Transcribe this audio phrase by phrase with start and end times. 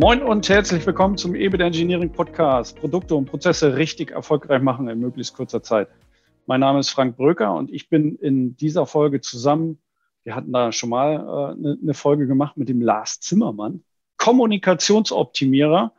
[0.00, 2.74] Moin und herzlich willkommen zum EBIT Engineering Podcast.
[2.80, 5.88] Produkte und Prozesse richtig erfolgreich machen in möglichst kurzer Zeit.
[6.46, 9.78] Mein Name ist Frank Bröker und ich bin in dieser Folge zusammen,
[10.24, 13.84] wir hatten da schon mal äh, eine, eine Folge gemacht mit dem Lars Zimmermann,
[14.16, 15.92] Kommunikationsoptimierer.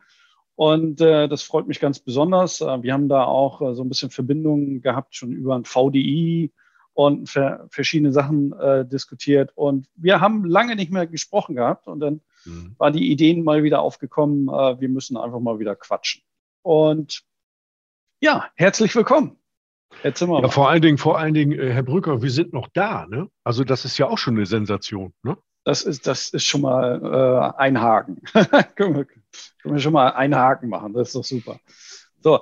[0.56, 2.60] Und äh, das freut mich ganz besonders.
[2.60, 6.50] Äh, wir haben da auch äh, so ein bisschen Verbindungen gehabt, schon über ein VDI
[6.92, 9.52] und ver verschiedene Sachen äh, diskutiert.
[9.54, 11.86] Und wir haben lange nicht mehr gesprochen gehabt.
[11.86, 12.74] Und dann mhm.
[12.78, 16.22] war die Ideen mal wieder aufgekommen, äh, wir müssen einfach mal wieder quatschen.
[16.62, 17.22] Und
[18.20, 19.38] ja, herzlich willkommen.
[20.00, 20.44] Herr Zimmermann.
[20.44, 23.06] Ja, vor allen Dingen, vor allen Dingen, äh, Herr Brücker, wir sind noch da.
[23.06, 23.28] Ne?
[23.44, 25.12] Also das ist ja auch schon eine Sensation.
[25.22, 25.36] Ne?
[25.64, 28.22] Das ist, das ist schon mal äh, ein Haken.
[28.74, 30.92] können, wir, können wir schon mal einen Haken machen.
[30.92, 31.60] Das ist doch super.
[32.20, 32.40] So,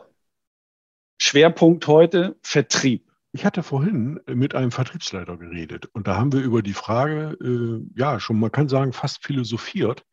[1.20, 3.09] Schwerpunkt heute Vertrieb.
[3.32, 7.98] Ich hatte vorhin mit einem Vertriebsleiter geredet und da haben wir über die Frage, äh,
[7.98, 10.04] ja, schon man kann sagen, fast philosophiert.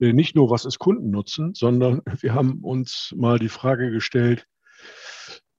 [0.00, 4.46] Äh, nicht nur, was ist Kundennutzen, sondern wir haben uns mal die Frage gestellt,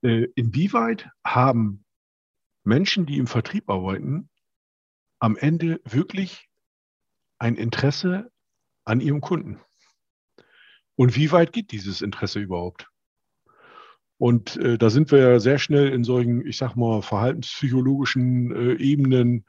[0.02, 1.84] äh, inwieweit haben
[2.62, 4.28] Menschen, die im Vertrieb arbeiten,
[5.18, 6.48] am Ende wirklich
[7.38, 8.30] ein Interesse
[8.84, 9.60] an ihrem Kunden?
[10.94, 12.88] Und wie weit geht dieses Interesse überhaupt?
[14.18, 18.72] Und äh, da sind wir ja sehr schnell in solchen, ich sag mal, verhaltenspsychologischen äh,
[18.74, 19.46] Ebenen.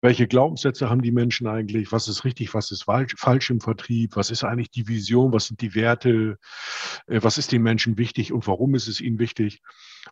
[0.00, 1.90] Welche Glaubenssätze haben die Menschen eigentlich?
[1.92, 4.16] Was ist richtig, was ist falsch, im Vertrieb?
[4.16, 5.32] Was ist eigentlich die Vision?
[5.32, 6.38] Was sind die Werte?
[7.06, 9.62] Äh, was ist den Menschen wichtig und warum ist es ihnen wichtig?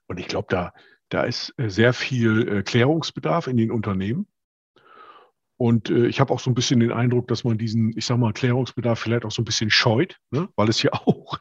[0.07, 0.73] Und ich glaube, da,
[1.09, 4.27] da ist äh, sehr viel äh, Klärungsbedarf in den Unternehmen.
[5.57, 8.19] Und äh, ich habe auch so ein bisschen den Eindruck, dass man diesen, ich sag
[8.19, 10.49] mal, Klärungsbedarf vielleicht auch so ein bisschen scheut, ne?
[10.57, 11.39] weil es ja auch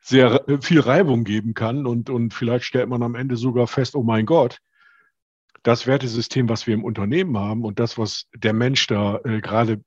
[0.00, 1.86] sehr viel Reibung geben kann.
[1.86, 4.58] Und, und vielleicht stellt man am Ende sogar fest, oh mein Gott,
[5.62, 9.82] das Wertesystem, was wir im Unternehmen haben und das, was der Mensch da äh, gerade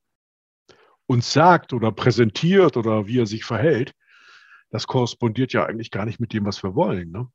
[1.05, 3.93] uns sagt oder präsentiert oder wie er sich verhält,
[4.69, 7.11] das korrespondiert ja eigentlich gar nicht mit dem, was wir wollen.
[7.11, 7.27] Ne?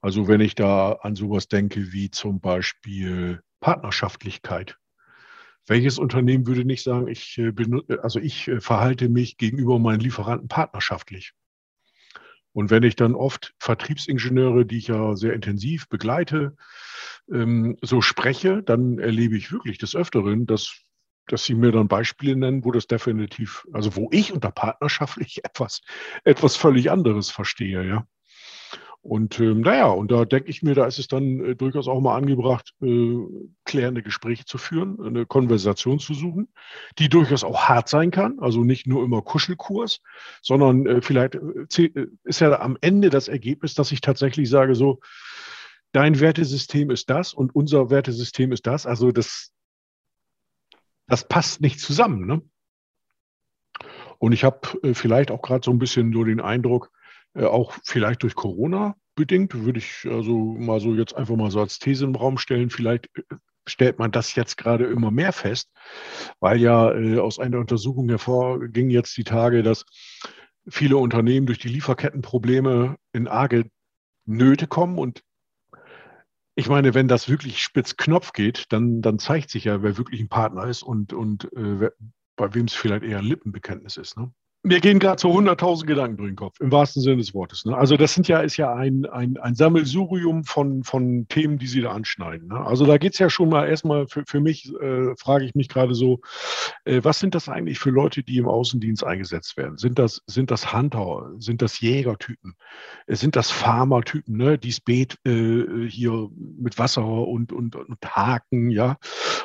[0.00, 4.78] Also wenn ich da an sowas denke wie zum Beispiel Partnerschaftlichkeit.
[5.66, 7.52] Welches Unternehmen würde nicht sagen, ich, äh,
[8.02, 11.32] also ich äh, verhalte mich gegenüber meinen Lieferanten partnerschaftlich?
[12.52, 16.56] Und wenn ich dann oft Vertriebsingenieure, die ich ja sehr intensiv begleite,
[17.30, 20.80] ähm, so spreche, dann erlebe ich wirklich des Öfteren, dass,
[21.26, 25.82] dass sie mir dann Beispiele nennen, wo das definitiv, also wo ich unter partnerschaftlich etwas,
[26.24, 28.06] etwas völlig anderes verstehe, ja.
[29.06, 32.00] Und ähm, naja, und da denke ich mir, da ist es dann äh, durchaus auch
[32.00, 33.14] mal angebracht, äh,
[33.64, 36.48] klärende Gespräche zu führen, eine Konversation zu suchen,
[36.98, 40.00] die durchaus auch hart sein kann, also nicht nur immer Kuschelkurs,
[40.42, 44.74] sondern äh, vielleicht äh, äh, ist ja am Ende das Ergebnis, dass ich tatsächlich sage,
[44.74, 44.98] so,
[45.92, 48.86] dein Wertesystem ist das und unser Wertesystem ist das.
[48.86, 49.52] Also das,
[51.06, 52.26] das passt nicht zusammen.
[52.26, 52.42] Ne?
[54.18, 56.90] Und ich habe äh, vielleicht auch gerade so ein bisschen so den Eindruck,
[57.44, 61.78] auch vielleicht durch Corona bedingt, würde ich also mal so jetzt einfach mal so als
[61.78, 62.70] These im Raum stellen.
[62.70, 63.22] Vielleicht äh,
[63.66, 65.70] stellt man das jetzt gerade immer mehr fest,
[66.40, 69.84] weil ja äh, aus einer Untersuchung hervorging jetzt die Tage, dass
[70.68, 73.70] viele Unternehmen durch die Lieferkettenprobleme in arge
[74.24, 75.22] Nöte kommen und
[76.58, 80.22] ich meine, wenn das wirklich spitz Knopf geht, dann, dann zeigt sich ja, wer wirklich
[80.22, 81.90] ein Partner ist und, und äh,
[82.34, 84.16] bei wem es vielleicht eher ein Lippenbekenntnis ist.
[84.16, 84.32] Ne?
[84.62, 87.64] Mir gehen gerade so 100.000 Gedanken durch den Kopf, im wahrsten Sinne des Wortes.
[87.64, 87.76] Ne?
[87.76, 91.82] Also das sind ja, ist ja ein, ein, ein Sammelsurium von, von Themen, die Sie
[91.82, 92.48] da anschneiden.
[92.48, 92.64] Ne?
[92.66, 95.68] Also da geht es ja schon mal erstmal, für, für mich äh, frage ich mich
[95.68, 96.20] gerade so,
[96.84, 99.78] äh, was sind das eigentlich für Leute, die im Außendienst eingesetzt werden?
[99.78, 101.30] Sind das, sind das Hunter?
[101.38, 102.54] Sind das Jägertypen?
[103.06, 104.58] Äh, sind das Farmertypen, ne?
[104.58, 106.28] die das Beet äh, hier
[106.58, 108.96] mit Wasser und, und, und Haken, ja?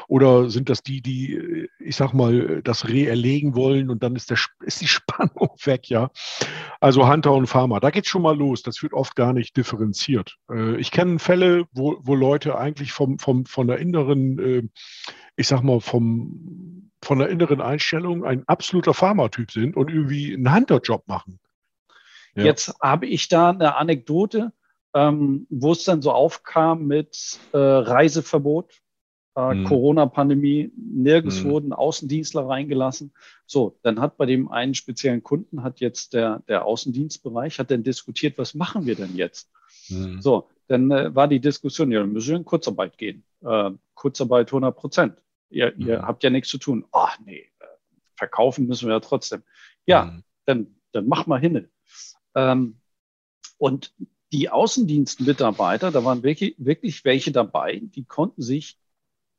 [0.08, 4.16] Oder sind das die, die, äh, ich sag mal, das Reh erlegen wollen und dann
[4.16, 6.10] ist, der, ist die Spannung weg, ja.
[6.80, 8.64] Also Hunter und Farmer, da geht es schon mal los.
[8.64, 10.38] Das wird oft gar nicht differenziert.
[10.52, 14.64] Äh, ich kenne Fälle, wo, wo Leute eigentlich vom, vom, von der inneren, äh,
[15.36, 20.54] ich sag mal, vom, von der inneren Einstellung ein absoluter Farmer-Typ sind und irgendwie einen
[20.54, 21.40] Hunter-Job machen.
[22.36, 22.46] Ja.
[22.46, 24.54] Jetzt habe ich da eine Anekdote,
[24.94, 28.81] ähm, wo es dann so aufkam mit äh, Reiseverbot
[29.36, 29.64] äh, mhm.
[29.66, 31.50] Corona-Pandemie, nirgends mhm.
[31.50, 33.14] wurden Außendienstler reingelassen.
[33.46, 37.84] So, dann hat bei dem einen speziellen Kunden hat jetzt der, der Außendienstbereich hat dann
[37.84, 39.50] diskutiert, was machen wir denn jetzt?
[39.90, 40.22] Mhm.
[40.22, 43.24] So, dann äh, war die Diskussion, ja, dann müssen wir in Kurzarbeit gehen.
[43.42, 45.18] Äh, Kurzarbeit 100 Prozent.
[45.50, 46.08] Ihr, ihr mhm.
[46.08, 46.86] habt ja nichts zu tun.
[46.92, 47.66] Ach nee, äh,
[48.16, 49.44] verkaufen müssen wir ja trotzdem.
[49.86, 50.24] Ja, mhm.
[50.46, 51.68] dann, dann mach mal hin.
[52.36, 52.78] Ähm,
[53.58, 53.94] und
[54.32, 58.78] die Außendienstmitarbeiter, da waren wirklich, wirklich welche dabei, die konnten sich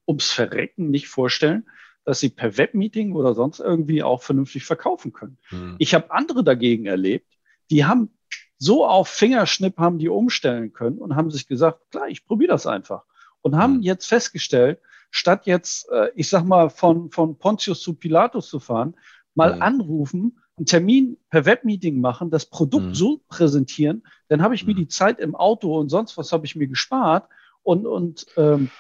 [0.07, 1.69] ums Verrecken nicht vorstellen,
[2.05, 5.39] dass sie per Webmeeting oder sonst irgendwie auch vernünftig verkaufen können.
[5.49, 5.77] Hm.
[5.79, 7.39] Ich habe andere dagegen erlebt,
[7.71, 8.11] die haben
[8.59, 12.67] so auf Fingerschnipp haben die umstellen können und haben sich gesagt, klar, ich probiere das
[12.67, 13.05] einfach.
[13.41, 13.83] Und haben hm.
[13.83, 18.97] jetzt festgestellt, statt jetzt, äh, ich sag mal, von, von Pontius zu Pilatus zu fahren,
[19.35, 19.63] mal hm.
[19.63, 22.95] anrufen, einen Termin per Webmeeting machen, das Produkt mhm.
[22.95, 24.81] so präsentieren, dann habe ich mir hm.
[24.81, 27.29] die Zeit im Auto und sonst was habe ich mir gespart
[27.63, 28.71] und, und ähm,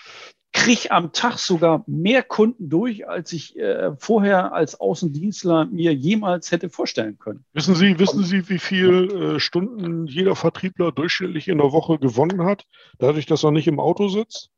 [0.63, 6.53] kriege am Tag sogar mehr Kunden durch, als ich äh, vorher als Außendienstler mir jemals
[6.53, 7.45] hätte vorstellen können.
[7.53, 12.45] Wissen Sie, wissen Sie, wie viele äh, Stunden jeder Vertriebler durchschnittlich in der Woche gewonnen
[12.45, 12.67] hat,
[12.99, 14.51] dadurch, dass er nicht im Auto sitzt?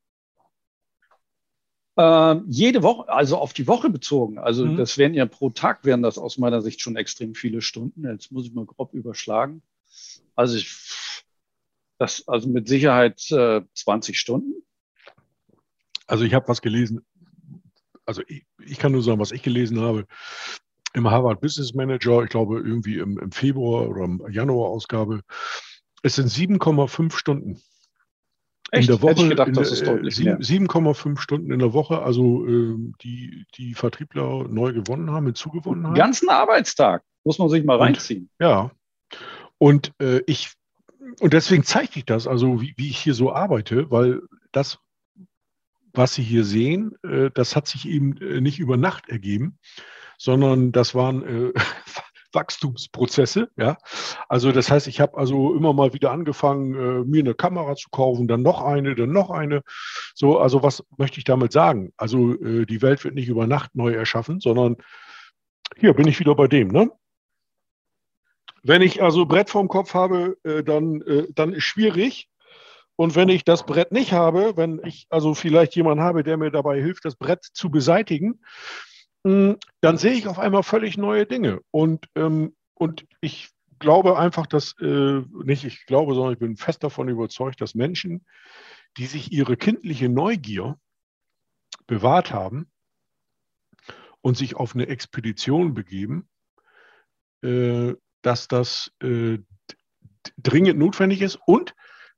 [1.96, 4.38] Äh, jede Woche, also auf die Woche bezogen.
[4.38, 4.76] Also mhm.
[4.76, 8.04] das wären ja pro Tag wären das aus meiner Sicht schon extrem viele Stunden.
[8.04, 9.62] Jetzt muss ich mal grob überschlagen.
[10.34, 10.76] Also ich,
[11.98, 14.54] das, also mit Sicherheit äh, 20 Stunden.
[16.06, 17.04] Also ich habe was gelesen,
[18.06, 20.06] also ich, ich, kann nur sagen, was ich gelesen habe.
[20.92, 25.22] Im Harvard Business Manager, ich glaube irgendwie im, im Februar oder im Januar-Ausgabe,
[26.02, 27.60] es sind 7,5 Stunden.
[28.70, 28.88] Echt?
[28.88, 34.46] In der Woche, gedacht, in, 7,5 Stunden in der Woche, also äh, die, die Vertriebler
[34.48, 35.94] neu gewonnen haben, hinzugewonnen haben.
[35.94, 38.30] ganzen Arbeitstag, muss man sich mal reinziehen.
[38.38, 38.70] Und, ja.
[39.58, 40.52] Und äh, ich,
[41.20, 44.22] und deswegen zeige ich das, also wie, wie ich hier so arbeite, weil
[44.52, 44.78] das,
[45.94, 49.58] was Sie hier sehen, äh, das hat sich eben äh, nicht über Nacht ergeben,
[50.18, 51.52] sondern das waren äh,
[52.32, 53.48] Wachstumsprozesse.
[53.56, 53.78] Ja?
[54.28, 57.90] Also das heißt, ich habe also immer mal wieder angefangen, äh, mir eine Kamera zu
[57.90, 59.62] kaufen, dann noch eine, dann noch eine.
[60.14, 61.92] So, also was möchte ich damit sagen?
[61.96, 64.76] Also die Welt wird nicht über Nacht neu erschaffen, sondern
[65.76, 66.68] hier bin ich wieder bei dem.
[66.68, 66.90] Ne?
[68.62, 71.02] Wenn ich also Brett vorm Kopf habe, dann,
[71.34, 72.28] dann ist schwierig.
[72.96, 76.50] Und wenn ich das Brett nicht habe, wenn ich also vielleicht jemanden habe, der mir
[76.50, 78.40] dabei hilft, das Brett zu beseitigen,
[79.26, 81.60] hm, dann sehe ich auf einmal völlig neue Dinge.
[81.70, 86.84] Und, ähm, und ich glaube einfach, dass, äh, nicht ich glaube, sondern ich bin fest
[86.84, 88.24] davon überzeugt, dass Menschen,
[88.96, 90.78] die sich ihre kindliche Neugier
[91.86, 92.70] bewahrt haben
[94.20, 96.28] und sich auf eine Expedition begeben,
[97.42, 99.38] äh, dass das äh,
[100.38, 101.74] dringend notwendig ist und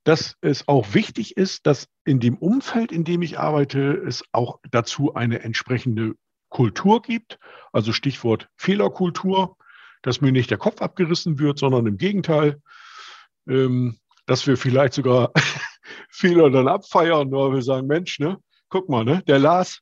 [0.06, 4.60] dass es auch wichtig ist, dass in dem Umfeld, in dem ich arbeite, es auch
[4.70, 6.14] dazu eine entsprechende
[6.48, 7.40] Kultur gibt,
[7.72, 9.56] also Stichwort Fehlerkultur,
[10.02, 12.62] dass mir nicht der Kopf abgerissen wird, sondern im Gegenteil,
[13.48, 15.32] ähm, dass wir vielleicht sogar
[16.08, 18.38] Fehler dann abfeiern, weil wir sagen, Mensch, ne,
[18.68, 19.80] guck mal, ne, der Lars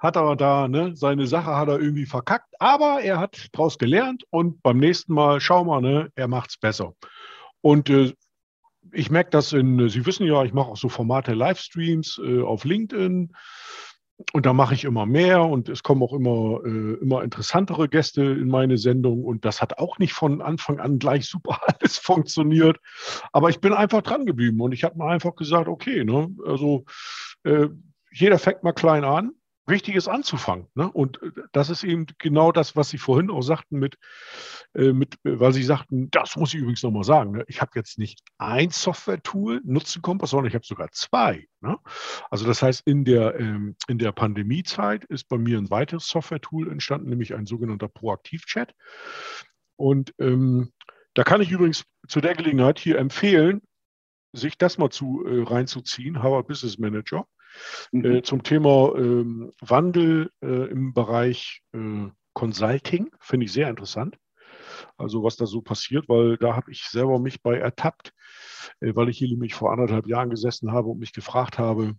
[0.00, 4.24] hat aber da, ne, seine Sache hat er irgendwie verkackt, aber er hat daraus gelernt
[4.30, 6.94] und beim nächsten Mal, schau mal, ne, er macht es besser.
[7.60, 8.14] Und äh,
[8.92, 12.64] ich merke das in, Sie wissen ja, ich mache auch so Formate Livestreams äh, auf
[12.64, 13.32] LinkedIn.
[14.32, 18.22] Und da mache ich immer mehr und es kommen auch immer, äh, immer interessantere Gäste
[18.22, 19.24] in meine Sendung.
[19.24, 22.78] Und das hat auch nicht von Anfang an gleich super alles funktioniert.
[23.32, 26.84] Aber ich bin einfach dran geblieben und ich habe mir einfach gesagt, okay, ne, also
[27.44, 27.68] äh,
[28.12, 29.32] jeder fängt mal klein an
[29.68, 30.68] wichtig ist anzufangen.
[30.74, 30.90] Ne?
[30.90, 33.96] Und äh, das ist eben genau das, was Sie vorhin auch sagten, mit,
[34.74, 37.32] äh, mit äh, weil Sie sagten, das muss ich übrigens nochmal sagen.
[37.32, 37.44] Ne?
[37.48, 41.46] Ich habe jetzt nicht ein Software-Tool, Nutzenkompass, sondern ich habe sogar zwei.
[41.60, 41.78] Ne?
[42.30, 46.70] Also das heißt, in der, ähm, in der Pandemiezeit ist bei mir ein weiteres Software-Tool
[46.70, 48.74] entstanden, nämlich ein sogenannter Proaktiv-Chat.
[49.76, 50.72] Und ähm,
[51.14, 53.62] da kann ich übrigens zu der Gelegenheit hier empfehlen,
[54.32, 57.26] sich das mal zu, äh, reinzuziehen, Harvard Business Manager.
[57.92, 58.04] Mhm.
[58.04, 63.10] Äh, zum Thema ähm, Wandel äh, im Bereich äh, Consulting.
[63.20, 64.16] Finde ich sehr interessant.
[64.96, 68.12] Also was da so passiert, weil da habe ich selber mich bei ertappt,
[68.80, 71.94] weil ich hier nämlich vor anderthalb Jahren gesessen habe und mich gefragt habe,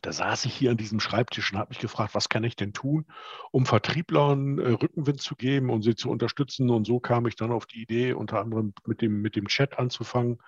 [0.00, 2.72] da saß ich hier an diesem Schreibtisch und habe mich gefragt, was kann ich denn
[2.72, 3.06] tun,
[3.50, 6.70] um Vertrieblern äh, Rückenwind zu geben und sie zu unterstützen.
[6.70, 9.78] Und so kam ich dann auf die Idee, unter anderem mit dem, mit dem Chat
[9.78, 10.38] anzufangen.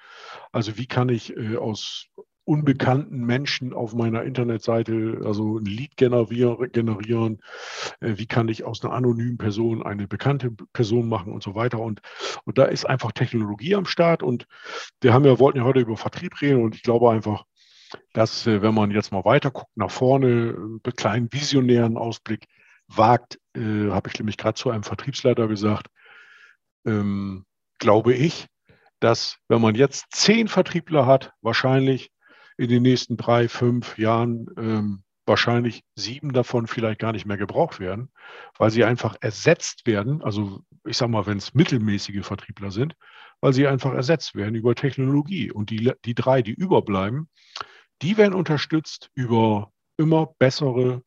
[0.53, 2.09] Also wie kann ich äh, aus
[2.45, 7.41] unbekannten Menschen auf meiner Internetseite, also ein Lead generieren,
[8.01, 11.81] äh, wie kann ich aus einer anonymen Person eine bekannte Person machen und so weiter.
[11.81, 12.01] Und,
[12.45, 14.47] und da ist einfach Technologie am Start und
[15.01, 17.45] wir haben ja, wollten ja heute über Vertrieb reden und ich glaube einfach,
[18.13, 22.47] dass äh, wenn man jetzt mal weiter guckt nach vorne, einen kleinen visionären Ausblick
[22.89, 25.89] wagt, äh, habe ich nämlich gerade zu einem Vertriebsleiter gesagt,
[26.85, 27.47] ähm,
[27.79, 28.47] glaube ich,
[29.01, 32.11] dass wenn man jetzt zehn Vertriebler hat, wahrscheinlich
[32.57, 37.81] in den nächsten drei, fünf Jahren ähm, wahrscheinlich sieben davon vielleicht gar nicht mehr gebraucht
[37.81, 38.11] werden,
[38.59, 40.23] weil sie einfach ersetzt werden.
[40.23, 42.95] Also ich sage mal, wenn es mittelmäßige Vertriebler sind,
[43.41, 45.51] weil sie einfach ersetzt werden über Technologie.
[45.51, 47.29] Und die, die drei, die überbleiben,
[48.03, 51.03] die werden unterstützt über immer bessere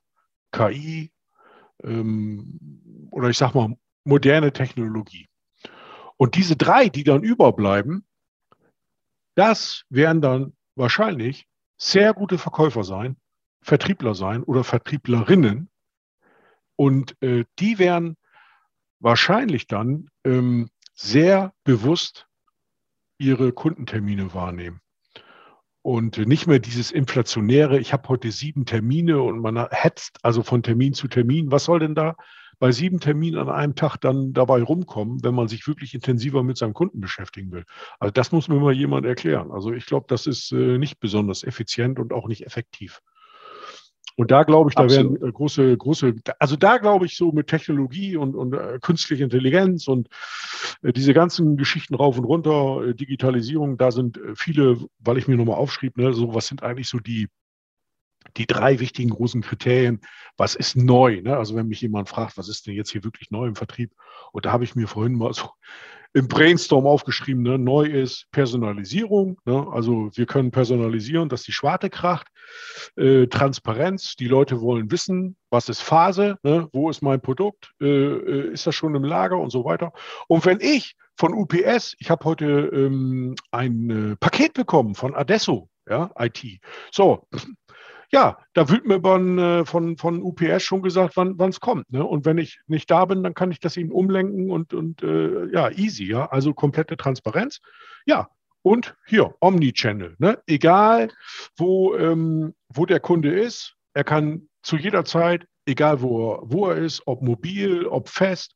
[0.51, 1.11] KI,
[1.83, 5.27] ähm, oder ich sag mal moderne Technologie.
[6.17, 8.05] Und diese drei, die dann überbleiben,
[9.35, 13.17] das werden dann wahrscheinlich sehr gute Verkäufer sein,
[13.61, 15.69] Vertriebler sein oder Vertrieblerinnen.
[16.75, 18.17] Und äh, die werden
[18.99, 22.27] wahrscheinlich dann ähm, sehr bewusst
[23.17, 24.81] ihre Kundentermine wahrnehmen.
[25.81, 30.61] Und nicht mehr dieses inflationäre, ich habe heute sieben Termine und man hetzt also von
[30.61, 31.51] Termin zu Termin.
[31.51, 32.15] Was soll denn da
[32.59, 36.57] bei sieben Terminen an einem Tag dann dabei rumkommen, wenn man sich wirklich intensiver mit
[36.57, 37.65] seinem Kunden beschäftigen will?
[37.99, 39.51] Also das muss mir mal jemand erklären.
[39.51, 43.01] Also ich glaube, das ist äh, nicht besonders effizient und auch nicht effektiv.
[44.17, 45.21] Und da glaube ich, da Absolut.
[45.21, 49.23] werden äh, große, große, also da glaube ich so mit Technologie und, und äh, künstliche
[49.23, 50.09] Intelligenz und
[50.81, 55.27] äh, diese ganzen Geschichten rauf und runter, äh, Digitalisierung, da sind äh, viele, weil ich
[55.27, 57.27] mir nochmal aufschrieb, ne, so was sind eigentlich so die,
[58.35, 60.01] die drei wichtigen großen Kriterien.
[60.35, 61.21] Was ist neu?
[61.21, 61.37] Ne?
[61.37, 63.93] Also wenn mich jemand fragt, was ist denn jetzt hier wirklich neu im Vertrieb?
[64.31, 65.49] Und da habe ich mir vorhin mal so
[66.13, 67.57] im Brainstorm aufgeschrieben, ne?
[67.57, 69.37] neu ist Personalisierung.
[69.45, 69.67] Ne?
[69.71, 72.27] Also wir können personalisieren, dass die Schwarte kracht.
[72.95, 76.69] Äh, Transparenz, die Leute wollen wissen, was ist Phase, ne?
[76.71, 79.91] wo ist mein Produkt, äh, äh ist das schon im Lager und so weiter.
[80.27, 85.69] Und wenn ich von UPS, ich habe heute ähm, ein äh, Paket bekommen von Adesso,
[85.89, 86.43] ja, IT.
[86.91, 87.27] So,
[88.11, 91.91] ja, da wird mir von, äh, von, von UPS schon gesagt, wann es kommt.
[91.91, 92.05] Ne?
[92.05, 95.47] Und wenn ich nicht da bin, dann kann ich das eben umlenken und, und äh,
[95.51, 96.27] ja, easy, ja.
[96.27, 97.59] Also komplette Transparenz.
[98.05, 98.29] Ja,
[98.61, 100.15] und hier, Omnichannel.
[100.19, 100.41] Ne?
[100.47, 101.09] Egal,
[101.57, 106.67] wo, ähm, wo der Kunde ist, er kann zu jeder Zeit, egal wo er, wo
[106.69, 108.55] er ist, ob mobil, ob fest,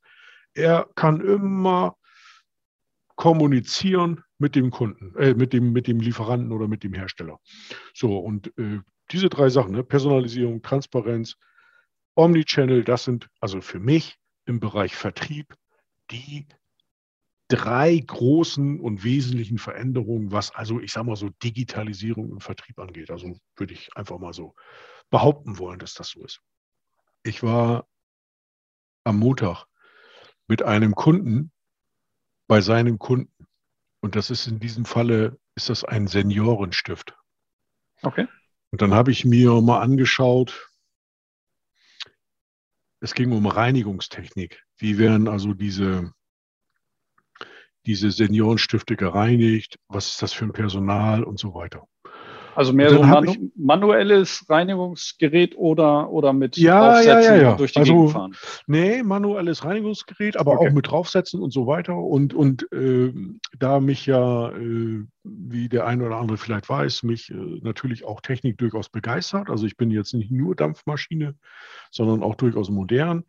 [0.53, 1.97] er kann immer
[3.15, 7.39] kommunizieren mit dem Kunden, äh, mit, dem, mit dem Lieferanten oder mit dem Hersteller.
[7.93, 8.79] So, und äh,
[9.11, 9.83] diese drei Sachen, ne?
[9.83, 11.35] Personalisierung, Transparenz,
[12.15, 15.55] Omnichannel, das sind also für mich im Bereich Vertrieb
[16.11, 16.47] die
[17.47, 23.11] drei großen und wesentlichen Veränderungen, was also, ich sage mal so, Digitalisierung im Vertrieb angeht.
[23.11, 24.55] Also würde ich einfach mal so
[25.09, 26.41] behaupten wollen, dass das so ist.
[27.23, 27.87] Ich war
[29.03, 29.65] am Montag
[30.47, 31.51] mit einem Kunden
[32.47, 33.47] bei seinem Kunden.
[33.99, 37.15] Und das ist in diesem Falle, ist das ein Seniorenstift.
[38.01, 38.27] Okay.
[38.71, 40.69] Und dann habe ich mir mal angeschaut,
[43.01, 44.63] es ging um Reinigungstechnik.
[44.77, 46.13] Wie werden also diese,
[47.85, 49.77] diese Seniorenstifte gereinigt?
[49.87, 51.87] Was ist das für ein Personal und so weiter?
[52.55, 57.55] Also mehr so manu manuelles Reinigungsgerät oder, oder mit ja, Draufsetzen ja, ja, ja.
[57.55, 58.35] durch die also, Gegend fahren?
[58.67, 60.69] Nee, manuelles Reinigungsgerät, aber okay.
[60.69, 61.95] auch mit Draufsetzen und so weiter.
[61.95, 63.13] Und, und äh,
[63.57, 68.21] da mich ja, äh, wie der eine oder andere vielleicht weiß, mich äh, natürlich auch
[68.21, 69.49] Technik durchaus begeistert.
[69.49, 71.35] Also ich bin jetzt nicht nur Dampfmaschine,
[71.89, 73.23] sondern auch durchaus modern.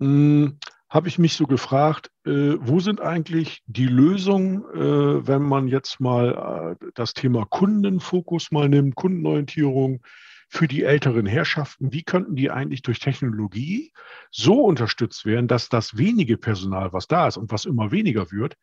[0.00, 0.58] Hm,
[0.92, 6.00] habe ich mich so gefragt, äh, wo sind eigentlich die Lösungen, äh, wenn man jetzt
[6.00, 10.02] mal äh, das Thema Kundenfokus mal nimmt, Kundenorientierung
[10.50, 13.94] für die älteren Herrschaften, wie könnten die eigentlich durch Technologie
[14.30, 18.58] so unterstützt werden, dass das wenige Personal, was da ist und was immer weniger wird,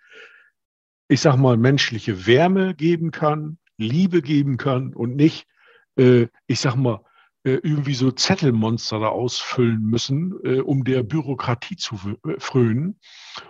[1.08, 5.48] ich sage mal, menschliche Wärme geben kann, Liebe geben kann und nicht,
[5.96, 7.00] äh, ich sage mal,
[7.44, 13.00] irgendwie so Zettelmonster da ausfüllen müssen, äh, um der Bürokratie zu äh, frönen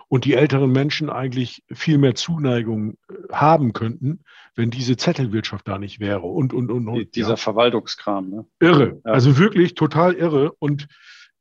[0.08, 2.96] und die älteren Menschen eigentlich viel mehr Zuneigung
[3.32, 7.36] haben könnten, wenn diese Zettelwirtschaft da nicht wäre und und und, und dieser ja.
[7.36, 8.30] Verwaltungskram.
[8.30, 8.46] Ne?
[8.60, 9.10] Irre, ja.
[9.12, 10.86] also wirklich total irre und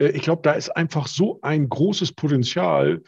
[0.02, 3.04] ich glaube, da ist einfach so ein großes Potenzial.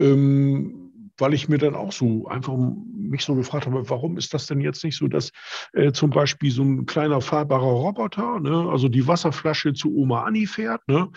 [0.00, 0.83] Ähm,
[1.18, 4.60] weil ich mir dann auch so einfach mich so gefragt habe, warum ist das denn
[4.60, 5.30] jetzt nicht so, dass
[5.72, 10.46] äh, zum Beispiel so ein kleiner fahrbarer Roboter, ne, also die Wasserflasche zu Oma Anni
[10.46, 11.10] fährt, ne,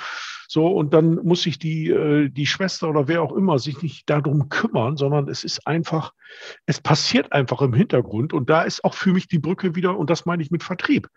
[0.48, 4.10] so und dann muss sich die, äh, die Schwester oder wer auch immer sich nicht
[4.10, 6.14] darum kümmern, sondern es ist einfach,
[6.66, 10.10] es passiert einfach im Hintergrund und da ist auch für mich die Brücke wieder, und
[10.10, 11.10] das meine ich mit Vertrieb,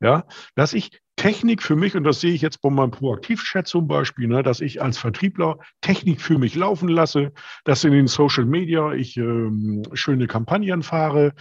[0.00, 0.24] ja,
[0.54, 4.28] dass ich Technik für mich, und das sehe ich jetzt bei meinem Proaktiv-Chat zum Beispiel,
[4.28, 7.32] ne, dass ich als Vertriebler Technik für mich laufen lasse,
[7.64, 11.32] dass in den Social Media ich ähm, schöne Kampagnen fahre,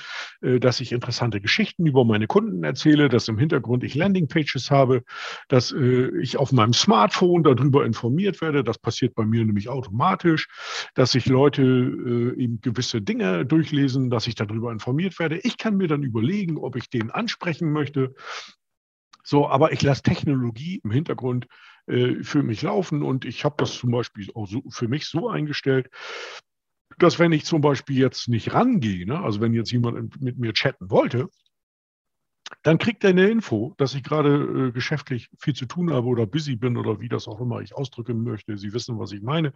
[0.42, 5.04] äh, dass ich interessante Geschichten über meine Kunden erzähle, dass im Hintergrund ich Landingpages habe,
[5.50, 8.64] dass äh, ich auf meinem Smartphone darüber informiert werde.
[8.64, 10.48] Das passiert bei mir nämlich automatisch,
[10.94, 15.38] dass sich Leute äh, eben gewisse Dinge durchlesen, dass ich darüber informiert werde.
[15.40, 18.16] Ich kann mir dann überlegen, ob ich den ansprechen möchte
[19.26, 21.48] so, aber ich lasse Technologie im Hintergrund
[21.88, 25.30] äh, für mich laufen und ich habe das zum Beispiel auch so, für mich so
[25.30, 25.90] eingestellt,
[27.00, 30.54] dass wenn ich zum Beispiel jetzt nicht rangehe, ne, also wenn jetzt jemand mit mir
[30.54, 31.28] chatten wollte,
[32.66, 36.26] dann kriegt er eine Info, dass ich gerade äh, geschäftlich viel zu tun habe oder
[36.26, 38.58] busy bin oder wie das auch immer ich ausdrücken möchte.
[38.58, 39.54] Sie wissen, was ich meine.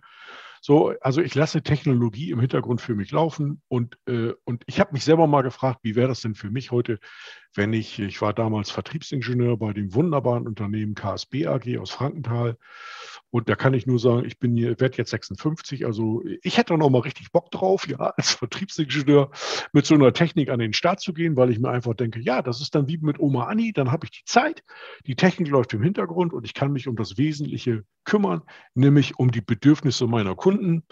[0.62, 4.94] So, also ich lasse Technologie im Hintergrund für mich laufen und, äh, und ich habe
[4.94, 7.00] mich selber mal gefragt, wie wäre das denn für mich heute,
[7.56, 12.58] wenn ich, ich war damals Vertriebsingenieur bei dem wunderbaren Unternehmen KSB AG aus Frankenthal
[13.32, 16.78] und da kann ich nur sagen, ich bin hier, werde jetzt 56, also ich hätte
[16.78, 19.32] noch mal richtig Bock drauf, ja, als Vertriebsingenieur
[19.72, 22.42] mit so einer Technik an den Start zu gehen, weil ich mir einfach denke, ja,
[22.42, 24.64] das ist dann wie mit Oma Anni, dann habe ich die Zeit,
[25.06, 28.42] die Technik läuft im Hintergrund und ich kann mich um das Wesentliche kümmern,
[28.74, 30.84] nämlich um die Bedürfnisse meiner Kunden.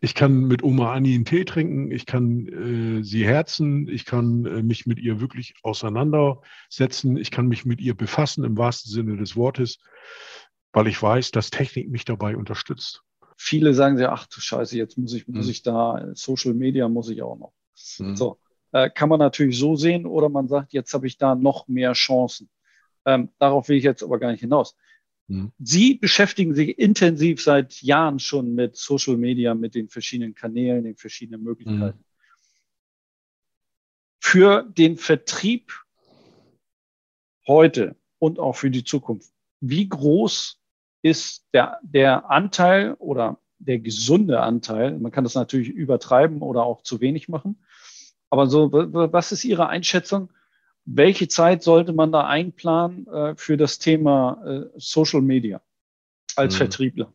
[0.00, 2.46] Ich kann mit Oma Anni einen Tee trinken, ich kann
[3.00, 7.80] äh, sie herzen, ich kann äh, mich mit ihr wirklich auseinandersetzen, ich kann mich mit
[7.80, 9.78] ihr befassen im wahrsten Sinne des Wortes,
[10.72, 13.02] weil ich weiß, dass Technik mich dabei unterstützt.
[13.36, 15.50] Viele sagen sich, ach du Scheiße, jetzt muss ich, muss hm.
[15.50, 17.52] ich da, Social Media muss ich auch noch.
[17.98, 18.16] Mhm.
[18.16, 18.38] So,
[18.72, 21.92] äh, kann man natürlich so sehen oder man sagt, jetzt habe ich da noch mehr
[21.92, 22.48] Chancen.
[23.04, 24.76] Ähm, darauf will ich jetzt aber gar nicht hinaus.
[25.28, 25.52] Mhm.
[25.58, 30.96] Sie beschäftigen sich intensiv seit Jahren schon mit Social Media, mit den verschiedenen Kanälen, den
[30.96, 31.98] verschiedenen Möglichkeiten.
[31.98, 32.04] Mhm.
[34.20, 35.72] Für den Vertrieb
[37.46, 40.60] heute und auch für die Zukunft, wie groß
[41.02, 46.82] ist der, der Anteil oder der gesunde Anteil, man kann das natürlich übertreiben oder auch
[46.82, 47.64] zu wenig machen,
[48.30, 50.30] aber so, was ist Ihre Einschätzung?
[50.84, 55.60] Welche Zeit sollte man da einplanen äh, für das Thema äh, Social Media
[56.36, 56.58] als mhm.
[56.58, 57.12] Vertriebler?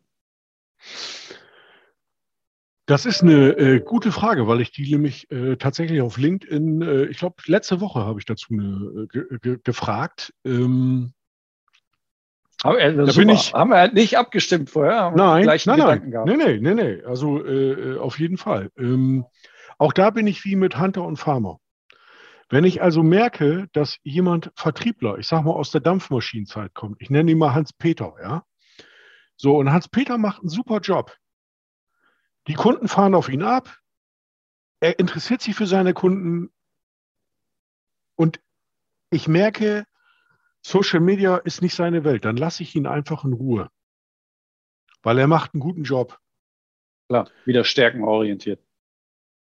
[2.86, 7.04] Das ist eine äh, gute Frage, weil ich die nämlich äh, tatsächlich auf LinkedIn, äh,
[7.04, 10.34] ich glaube, letzte Woche habe ich dazu eine, äh, gefragt.
[10.44, 11.14] Ähm,
[12.62, 15.12] aber, äh, da bin ich, haben wir halt nicht abgestimmt vorher.
[15.16, 18.70] Nein, nein, nein, nein, nein, nein, nein, also äh, auf jeden Fall.
[18.76, 19.24] Ähm,
[19.78, 21.60] auch da bin ich wie mit Hunter und Farmer.
[22.48, 27.10] Wenn ich also merke, dass jemand Vertriebler, ich sage mal aus der Dampfmaschinenzeit kommt, ich
[27.10, 28.44] nenne ihn mal Hans-Peter, ja.
[29.36, 31.16] So, und Hans-Peter macht einen super Job.
[32.46, 33.78] Die Kunden fahren auf ihn ab.
[34.80, 36.52] Er interessiert sich für seine Kunden.
[38.16, 38.40] Und
[39.10, 39.86] ich merke,
[40.60, 42.24] Social Media ist nicht seine Welt.
[42.24, 43.70] Dann lasse ich ihn einfach in Ruhe.
[45.02, 46.18] Weil er macht einen guten Job.
[47.08, 48.63] Klar, wieder stärkenorientiert.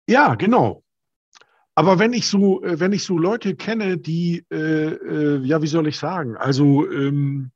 [0.08, 0.84] Ja, genau.
[1.76, 5.68] Aber wenn ich so, äh, wenn ich so Leute kenne, die, äh, äh, ja, wie
[5.68, 7.52] soll ich sagen, also ähm,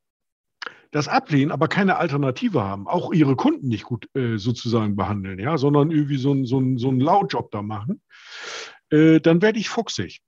[0.91, 5.57] das ablehnen, aber keine Alternative haben, auch ihre Kunden nicht gut äh, sozusagen behandeln, ja,
[5.57, 8.01] sondern irgendwie so, ein, so, ein, so einen Lautjob da machen,
[8.89, 10.21] äh, dann werde ich fuchsig.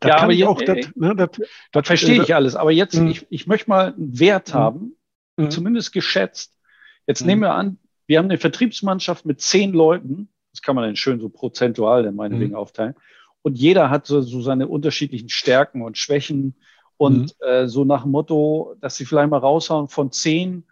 [0.00, 1.30] Das ja, aber ich auch, das, ne, das,
[1.72, 2.56] das verstehe äh, ich alles.
[2.56, 3.08] Aber jetzt, hm.
[3.08, 4.54] ich, ich möchte mal einen Wert hm.
[4.54, 4.96] haben,
[5.36, 5.50] mhm.
[5.50, 6.58] zumindest geschätzt.
[7.06, 10.96] Jetzt nehmen wir an, wir haben eine Vertriebsmannschaft mit zehn Leuten das kann man dann
[10.96, 12.56] schön so prozentual in meinetwegen mhm.
[12.56, 12.94] aufteilen.
[13.42, 16.54] Und jeder hat so, so seine unterschiedlichen Stärken und Schwächen.
[16.96, 17.46] Und mhm.
[17.46, 20.64] äh, so nach dem Motto, dass sie vielleicht mal raushauen von zehn,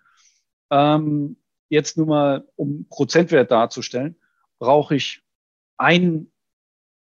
[0.71, 1.37] ähm,
[1.69, 4.17] jetzt nur mal, um Prozentwert darzustellen,
[4.59, 5.23] brauche ich
[5.79, 6.31] ein,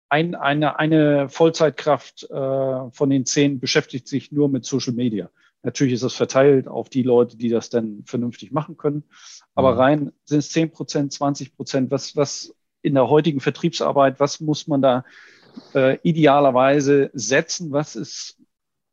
[0.09, 5.31] ein, eine, eine Vollzeitkraft äh, von den zehn beschäftigt sich nur mit Social Media.
[5.63, 9.03] Natürlich ist das verteilt auf die Leute, die das dann vernünftig machen können.
[9.57, 9.79] Aber mhm.
[9.79, 11.91] rein sind es 10 Prozent, 20 Prozent.
[11.91, 12.55] Was, was
[12.87, 15.05] in der heutigen Vertriebsarbeit, was muss man da
[15.75, 17.73] äh, idealerweise setzen?
[17.73, 18.39] Was ist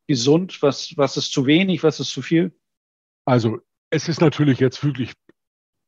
[0.08, 0.62] gesund?
[0.62, 1.82] Was, was ist zu wenig?
[1.82, 2.52] Was ist zu viel?
[3.24, 5.12] Also es ist natürlich jetzt wirklich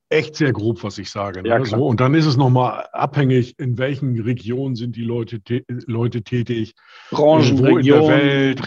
[0.09, 1.43] echt sehr grob, was ich sage.
[1.43, 1.49] Ne?
[1.49, 6.23] Ja, so, und dann ist es nochmal abhängig, in welchen Regionen sind die Leute, Leute
[6.23, 6.75] tätig.
[7.11, 8.63] Branchen, Regionen, Welt.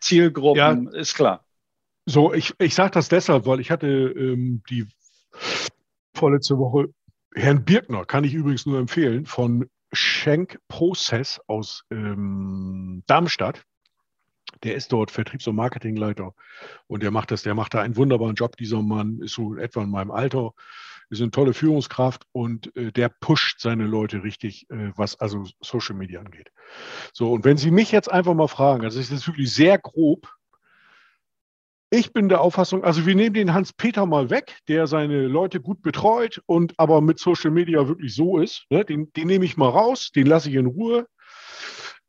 [0.00, 1.44] Zielgruppen, ja, ist klar.
[2.06, 4.86] So, ich, ich sage das deshalb, weil ich hatte ähm, die
[6.14, 6.88] vorletzte Woche
[7.34, 13.64] Herrn Birkner kann ich übrigens nur empfehlen von Schenk Process aus ähm, Darmstadt.
[14.64, 16.34] Der ist dort Vertriebs- und Marketingleiter
[16.86, 18.56] und der macht das, der macht da einen wunderbaren Job.
[18.56, 20.52] Dieser Mann ist so etwa in meinem Alter,
[21.08, 25.94] ist eine tolle Führungskraft und äh, der pusht seine Leute richtig, äh, was also Social
[25.94, 26.50] Media angeht.
[27.12, 30.32] So, und wenn Sie mich jetzt einfach mal fragen, also es ist wirklich sehr grob,
[31.90, 35.82] ich bin der Auffassung, also wir nehmen den Hans-Peter mal weg, der seine Leute gut
[35.82, 38.64] betreut und aber mit Social Media wirklich so ist.
[38.70, 38.84] Ne?
[38.84, 41.08] Den, den nehme ich mal raus, den lasse ich in Ruhe.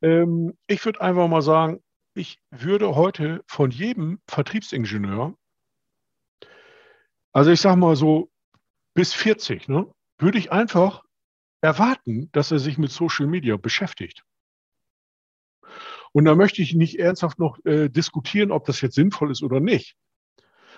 [0.03, 1.79] Ähm, ich würde einfach mal sagen,
[2.13, 5.35] ich würde heute von jedem Vertriebsingenieur,
[7.33, 8.29] also ich sage mal so
[8.93, 11.03] bis 40, ne, würde ich einfach
[11.61, 14.23] erwarten, dass er sich mit Social Media beschäftigt.
[16.13, 19.59] Und da möchte ich nicht ernsthaft noch äh, diskutieren, ob das jetzt sinnvoll ist oder
[19.59, 19.95] nicht.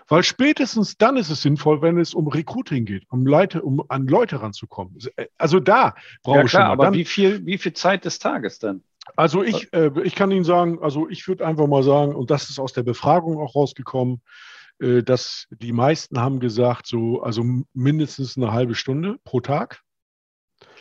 [0.07, 4.05] Weil spätestens dann ist es sinnvoll, wenn es um Recruiting geht, um Leute, um an
[4.07, 4.97] Leute ranzukommen.
[5.15, 6.73] Äh, also da brauche ja, ich klar, schon mal.
[6.73, 8.83] Aber dann, wie viel, wie viel Zeit des Tages dann?
[9.15, 12.49] Also ich, äh, ich kann Ihnen sagen, also ich würde einfach mal sagen, und das
[12.49, 14.21] ist aus der Befragung auch rausgekommen,
[14.79, 17.43] äh, dass die meisten haben gesagt, so, also
[17.73, 19.81] mindestens eine halbe Stunde pro Tag.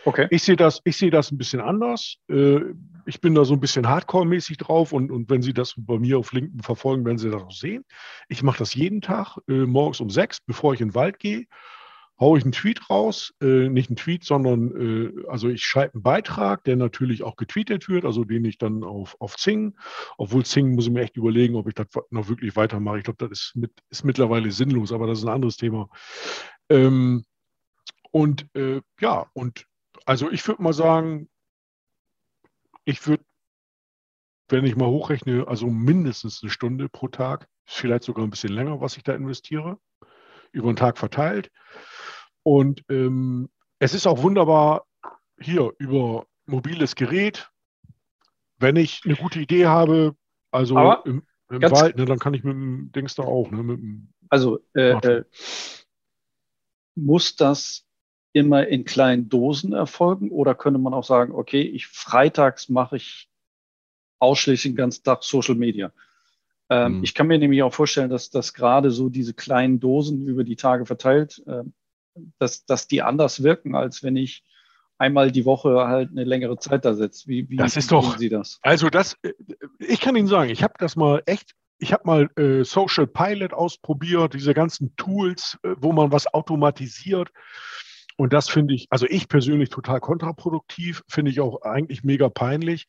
[0.05, 0.27] Okay.
[0.31, 2.17] Ich sehe das, ich sehe das ein bisschen anders.
[2.29, 2.61] Äh,
[3.07, 6.19] ich bin da so ein bisschen Hardcore-mäßig drauf und, und wenn Sie das bei mir
[6.19, 7.85] auf LinkedIn verfolgen, werden Sie das auch sehen.
[8.29, 11.47] Ich mache das jeden Tag, äh, morgens um sechs, bevor ich in den Wald gehe
[12.23, 16.03] haue ich einen Tweet raus, äh, nicht einen Tweet, sondern äh, also ich schreibe einen
[16.05, 19.77] Beitrag, der natürlich auch getweetet wird, also den ich dann auf, auf Zing,
[20.19, 22.99] obwohl Zing muss ich mir echt überlegen, ob ich das noch wirklich weitermache.
[22.99, 25.89] Ich glaube, das ist, mit, ist mittlerweile sinnlos, aber das ist ein anderes Thema.
[26.69, 27.25] Ähm,
[28.13, 29.67] und äh, ja, und
[30.07, 31.29] also ich würde mal sagen,
[32.85, 33.25] ich würde,
[34.49, 38.81] wenn ich mal hochrechne, also mindestens eine Stunde pro Tag, vielleicht sogar ein bisschen länger,
[38.81, 39.79] was ich da investiere,
[40.53, 41.51] über den Tag verteilt.
[42.43, 44.87] Und ähm, es ist auch wunderbar
[45.39, 47.51] hier über mobiles Gerät.
[48.59, 50.15] Wenn ich eine gute Idee habe,
[50.51, 53.51] also Aber im, im Wald, ne, dann kann ich mit dem Dings da auch.
[53.51, 55.25] Ne, also äh, äh,
[56.95, 57.87] muss das
[58.33, 63.29] immer in kleinen Dosen erfolgen oder könnte man auch sagen, okay, ich freitags mache ich
[64.19, 65.93] ausschließlich den ganzen Tag Social Media.
[66.71, 67.05] Ähm, mhm.
[67.05, 70.57] Ich kann mir nämlich auch vorstellen, dass das gerade so diese kleinen Dosen über die
[70.57, 71.65] Tage verteilt, äh,
[72.39, 74.45] dass, dass die anders wirken, als wenn ich
[74.99, 77.27] einmal die Woche halt eine längere Zeit da sitze.
[77.29, 78.59] Wie, wie das ist doch, Sie das?
[78.63, 79.17] Also das,
[79.79, 83.53] ich kann Ihnen sagen, ich habe das mal echt, ich habe mal äh, Social Pilot
[83.53, 87.31] ausprobiert, diese ganzen Tools, äh, wo man was automatisiert.
[88.23, 92.87] Und das finde ich, also ich persönlich total kontraproduktiv, finde ich auch eigentlich mega peinlich,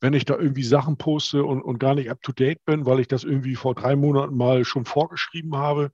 [0.00, 3.24] wenn ich da irgendwie Sachen poste und, und gar nicht up-to-date bin, weil ich das
[3.24, 5.90] irgendwie vor drei Monaten mal schon vorgeschrieben habe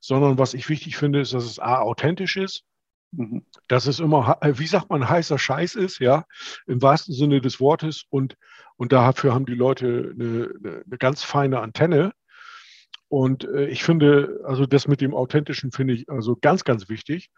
[0.00, 2.64] sondern was ich wichtig finde, ist, dass es A, authentisch ist,
[3.12, 3.44] mhm.
[3.68, 6.24] dass es immer, äh, wie sagt man, heißer Scheiß ist, ja,
[6.66, 8.36] im wahrsten Sinne des Wortes und,
[8.76, 12.12] und dafür haben die Leute eine, eine, eine ganz feine Antenne.
[13.08, 17.30] Und äh, ich finde, also das mit dem Authentischen finde ich also ganz, ganz wichtig,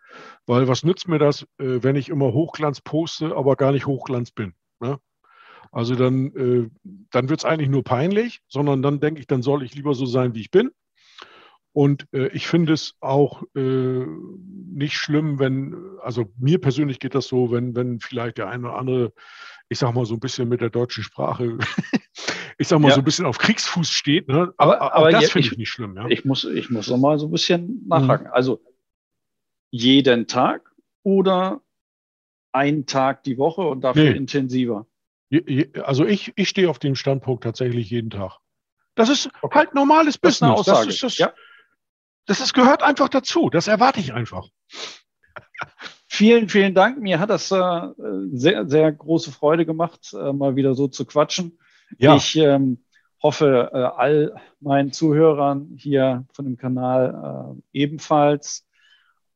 [0.46, 4.32] weil was nützt mir das, äh, wenn ich immer Hochglanz poste, aber gar nicht Hochglanz
[4.32, 4.54] bin?
[4.80, 4.98] Ne?
[5.70, 6.68] Also dann, äh,
[7.10, 10.06] dann wird es eigentlich nur peinlich, sondern dann denke ich, dann soll ich lieber so
[10.06, 10.70] sein, wie ich bin.
[11.72, 14.04] Und äh, ich finde es auch äh,
[14.72, 18.76] nicht schlimm, wenn, also mir persönlich geht das so, wenn, wenn vielleicht der eine oder
[18.76, 19.12] andere,
[19.70, 21.56] ich sag mal so ein bisschen mit der deutschen Sprache,
[22.58, 22.94] ich sag mal ja.
[22.94, 24.28] so ein bisschen auf Kriegsfuß steht.
[24.28, 24.52] Ne?
[24.56, 25.96] Aber, aber, aber das finde ich nicht schlimm.
[25.96, 26.08] Ja?
[26.08, 28.26] Ich muss, ich muss noch mal so ein bisschen nachhaken.
[28.26, 28.32] Mhm.
[28.32, 28.60] Also
[29.70, 30.68] jeden Tag
[31.04, 31.62] oder
[32.52, 34.16] einen Tag die Woche und dafür nee.
[34.16, 34.86] intensiver?
[35.84, 38.38] Also ich, ich stehe auf dem Standpunkt tatsächlich jeden Tag.
[38.96, 39.58] Das ist okay.
[39.58, 40.64] halt normales das Business.
[40.64, 41.32] Das ist das, ja.
[42.26, 43.50] Das ist, gehört einfach dazu.
[43.50, 44.48] Das erwarte ich einfach.
[46.12, 47.00] Vielen, vielen Dank.
[47.00, 47.80] Mir hat das äh,
[48.32, 51.56] sehr, sehr große Freude gemacht, äh, mal wieder so zu quatschen.
[51.98, 52.16] Ja.
[52.16, 52.78] Ich ähm,
[53.22, 58.66] hoffe, äh, all meinen Zuhörern hier von dem Kanal äh, ebenfalls.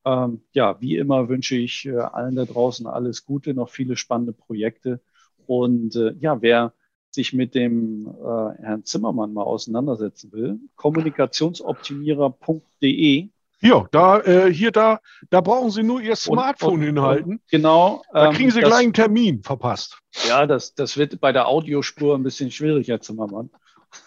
[0.04, 4.32] Ähm, ja, wie immer wünsche ich äh, allen da draußen alles Gute, noch viele spannende
[4.32, 5.00] Projekte.
[5.46, 6.72] Und äh, ja, wer
[7.08, 13.28] sich mit dem äh, Herrn Zimmermann mal auseinandersetzen will, kommunikationsoptimierer.de.
[13.64, 15.00] Hier, da, äh, hier, da,
[15.30, 17.40] da brauchen Sie nur Ihr Smartphone und, und, hinhalten.
[17.50, 18.02] Genau.
[18.12, 19.96] Da kriegen Sie ähm, gleich einen Termin verpasst.
[20.28, 23.48] Ja, das, das wird bei der Audiospur ein bisschen schwierig, Herr Zimmermann.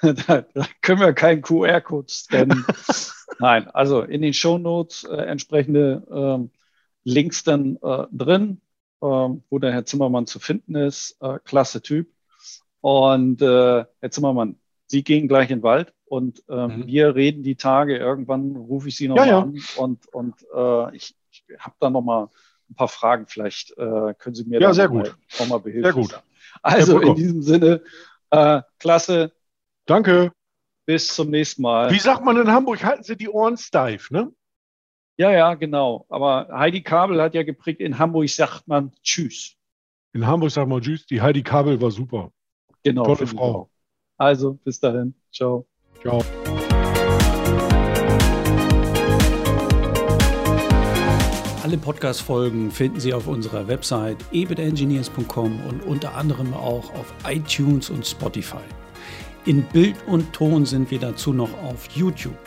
[0.04, 0.12] da,
[0.54, 2.68] da, können wir keinen QR-Code scannen.
[3.40, 6.52] Nein, also in den Shownotes äh, entsprechende ähm,
[7.04, 8.62] Links dann äh, drin,
[9.02, 11.18] ähm, wo der Herr Zimmermann zu finden ist.
[11.20, 12.12] Äh, klasse Typ.
[12.82, 16.88] Und äh, Herr Zimmermann, Sie gehen gleich in den Wald und äh, mhm.
[16.88, 17.98] wir reden die Tage.
[17.98, 19.42] Irgendwann rufe ich Sie nochmal ja, ja.
[19.42, 22.30] an und, und äh, ich, ich habe da nochmal
[22.70, 23.28] ein paar Fragen.
[23.28, 25.16] Vielleicht äh, können Sie mir ja, sehr gut.
[25.40, 25.84] Mal, mal behilfen.
[25.84, 26.24] Sehr gut.
[26.62, 27.82] Also in diesem Sinne,
[28.32, 29.34] äh, klasse.
[29.86, 30.32] Danke.
[30.86, 31.92] Bis zum nächsten Mal.
[31.92, 32.84] Wie sagt man in Hamburg?
[32.84, 34.32] Halten Sie die Ohren steif, ne?
[35.18, 36.06] Ja, ja, genau.
[36.10, 39.56] Aber Heidi Kabel hat ja geprägt, in Hamburg sagt man Tschüss.
[40.14, 41.06] In Hamburg sagt man Tschüss.
[41.06, 42.32] Die Heidi Kabel war super.
[42.84, 43.04] Genau.
[43.04, 43.70] Tolle Frau.
[44.18, 45.14] Also, bis dahin.
[45.32, 45.68] Ciao.
[46.02, 46.24] Ciao.
[51.64, 58.08] Alle Podcast-Folgen finden Sie auf unserer Website ebitengineers.com und unter anderem auch auf iTunes und
[58.08, 58.64] Spotify.
[59.46, 62.38] In Bild und Ton sind wir dazu noch auf YouTube.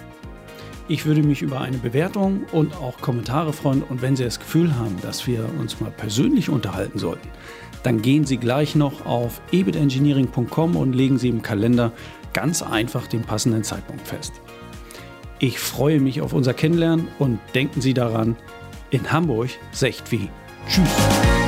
[0.88, 4.74] Ich würde mich über eine Bewertung und auch Kommentare freuen und wenn Sie das Gefühl
[4.76, 7.28] haben, dass wir uns mal persönlich unterhalten sollten,
[7.82, 11.92] dann gehen Sie gleich noch auf ebitengineering.com und legen Sie im Kalender
[12.32, 14.32] ganz einfach den passenden Zeitpunkt fest.
[15.38, 18.36] Ich freue mich auf unser Kennenlernen und denken Sie daran,
[18.90, 20.28] in Hamburg secht wie.
[20.68, 21.39] Tschüss.